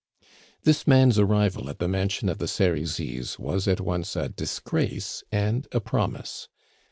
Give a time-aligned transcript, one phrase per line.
[0.63, 5.67] This man's arrival at the mansion of the Serizys was at once a disgrace and
[5.71, 6.49] a promise.